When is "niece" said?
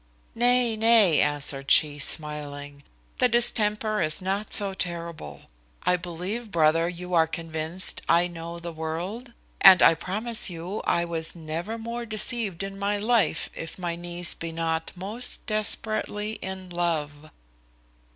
13.95-14.33